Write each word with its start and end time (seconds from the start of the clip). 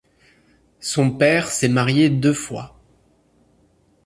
Son 0.79 1.11
père 1.11 1.51
s'est 1.51 1.67
marié 1.69 2.09
deux 2.09 2.33
fois. 2.33 2.75